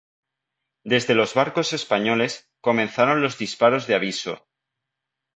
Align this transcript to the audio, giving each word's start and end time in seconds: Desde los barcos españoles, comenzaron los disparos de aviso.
Desde 0.83 1.13
los 1.13 1.35
barcos 1.35 1.73
españoles, 1.73 2.49
comenzaron 2.59 3.21
los 3.21 3.37
disparos 3.37 3.85
de 3.85 3.93
aviso. 3.93 4.47